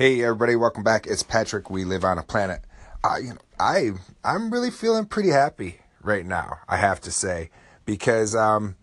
[0.00, 1.06] Hey everybody, welcome back.
[1.06, 1.68] It's Patrick.
[1.68, 2.62] We live on a planet.
[3.04, 3.90] I, you know, I,
[4.24, 6.60] I'm really feeling pretty happy right now.
[6.66, 7.50] I have to say,
[7.84, 8.76] because um,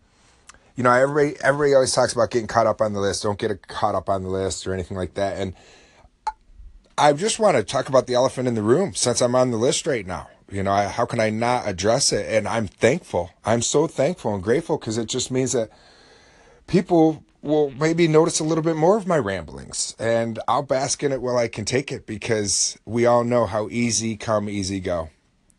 [0.75, 3.23] you know, everybody, everybody always talks about getting caught up on the list.
[3.23, 5.39] Don't get caught up on the list or anything like that.
[5.39, 5.55] And
[6.99, 9.57] I just want to talk about the elephant in the room since I'm on the
[9.57, 10.29] list right now.
[10.51, 12.31] You know, I, how can I not address it?
[12.31, 13.31] And I'm thankful.
[13.43, 15.71] I'm so thankful and grateful because it just means that
[16.67, 21.13] people will maybe notice a little bit more of my ramblings and I'll bask in
[21.13, 25.09] it while I can take it because we all know how easy come, easy go.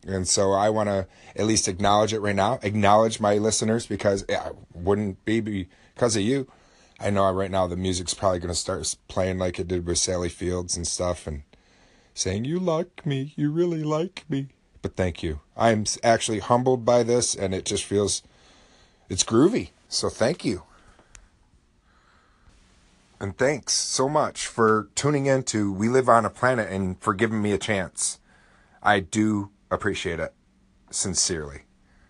[0.07, 4.23] And so I want to at least acknowledge it right now, acknowledge my listeners because
[4.29, 4.39] it
[4.73, 6.47] wouldn't be because of you.
[6.99, 9.97] I know right now the music's probably going to start playing like it did with
[9.97, 11.43] Sally Fields and stuff and
[12.13, 14.49] saying, You like me, you really like me.
[14.81, 15.39] But thank you.
[15.57, 18.21] I'm actually humbled by this and it just feels,
[19.09, 19.71] it's groovy.
[19.87, 20.63] So thank you.
[23.21, 27.13] And thanks so much for tuning in to We Live on a Planet and for
[27.13, 28.17] giving me a chance.
[28.81, 30.33] I do appreciate it.
[30.89, 31.63] Sincerely.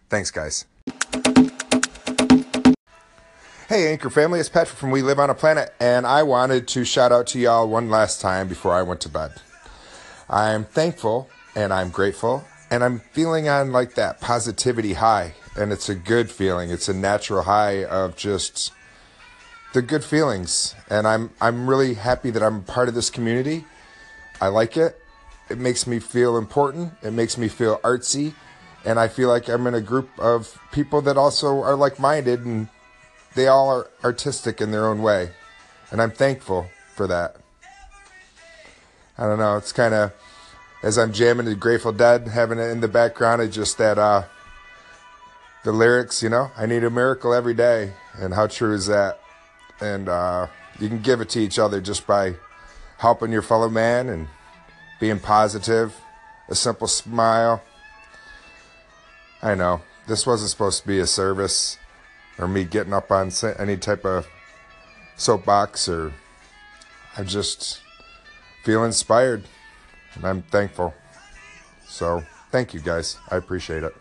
[0.10, 0.66] Thanks, guys.
[3.68, 6.86] Hey, Anchor family, it's Patrick from We Live on a Planet, and I wanted to
[6.86, 9.32] shout out to y'all one last time before I went to bed.
[10.30, 15.90] I'm thankful and I'm grateful, and I'm feeling on like that positivity high, and it's
[15.90, 16.70] a good feeling.
[16.70, 18.74] It's a natural high of just
[19.74, 23.66] the good feelings, and I'm I'm really happy that I'm part of this community.
[24.42, 25.00] I like it.
[25.50, 26.94] It makes me feel important.
[27.02, 28.34] It makes me feel artsy,
[28.86, 32.70] and I feel like I'm in a group of people that also are like-minded, and
[33.36, 35.32] they all are artistic in their own way,
[35.92, 37.38] and I'm thankful for that.
[39.18, 39.58] I don't know.
[39.58, 40.14] It's kind of
[40.82, 43.42] as I'm jamming to Grateful Dead, having it in the background.
[43.42, 44.24] It's just that uh,
[45.64, 49.20] the lyrics, you know, I need a miracle every day, and how true is that?
[49.82, 50.48] And uh,
[50.80, 52.36] you can give it to each other just by
[52.98, 54.28] helping your fellow man and
[55.00, 55.96] being positive,
[56.50, 57.62] a simple smile.
[59.42, 61.78] I know this wasn't supposed to be a service
[62.38, 64.28] or me getting up on any type of
[65.16, 66.14] soapbox or
[67.18, 67.82] I just
[68.64, 69.44] feel inspired
[70.16, 70.94] and I'm thankful.
[71.88, 73.18] So, thank you guys.
[73.30, 73.96] I appreciate it.